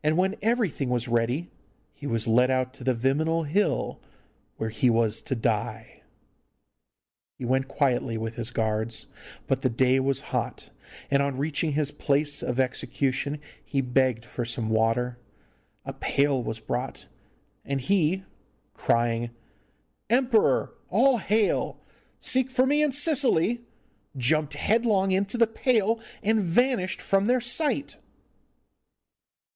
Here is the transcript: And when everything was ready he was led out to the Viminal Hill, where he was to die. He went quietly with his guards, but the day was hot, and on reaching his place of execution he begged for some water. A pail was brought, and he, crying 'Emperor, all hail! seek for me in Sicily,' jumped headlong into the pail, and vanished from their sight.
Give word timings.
And 0.00 0.16
when 0.16 0.36
everything 0.42 0.90
was 0.90 1.08
ready 1.08 1.50
he 1.92 2.06
was 2.06 2.28
led 2.28 2.52
out 2.52 2.72
to 2.74 2.84
the 2.84 2.94
Viminal 2.94 3.48
Hill, 3.48 4.00
where 4.58 4.70
he 4.70 4.88
was 4.88 5.20
to 5.22 5.34
die. 5.34 6.02
He 7.36 7.44
went 7.44 7.66
quietly 7.66 8.16
with 8.16 8.36
his 8.36 8.52
guards, 8.52 9.06
but 9.48 9.62
the 9.62 9.68
day 9.68 9.98
was 9.98 10.20
hot, 10.30 10.70
and 11.10 11.20
on 11.20 11.36
reaching 11.36 11.72
his 11.72 11.90
place 11.90 12.44
of 12.44 12.60
execution 12.60 13.40
he 13.64 13.80
begged 13.80 14.24
for 14.24 14.44
some 14.44 14.70
water. 14.70 15.18
A 15.84 15.92
pail 15.92 16.40
was 16.40 16.60
brought, 16.60 17.08
and 17.64 17.80
he, 17.80 18.22
crying 18.72 19.30
'Emperor, 20.08 20.74
all 20.90 21.18
hail! 21.18 21.80
seek 22.20 22.52
for 22.52 22.66
me 22.68 22.84
in 22.84 22.92
Sicily,' 22.92 23.62
jumped 24.16 24.54
headlong 24.54 25.10
into 25.10 25.36
the 25.36 25.48
pail, 25.48 25.98
and 26.22 26.38
vanished 26.40 27.02
from 27.02 27.26
their 27.26 27.40
sight. 27.40 27.96